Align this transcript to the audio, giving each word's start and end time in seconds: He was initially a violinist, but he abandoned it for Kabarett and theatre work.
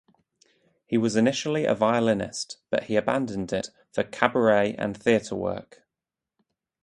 He 0.87 0.97
was 0.97 1.15
initially 1.15 1.65
a 1.65 1.75
violinist, 1.75 2.57
but 2.71 2.85
he 2.85 2.95
abandoned 2.95 3.53
it 3.53 3.69
for 3.91 4.03
Kabarett 4.03 4.73
and 4.79 4.97
theatre 4.97 5.35
work. 5.35 5.83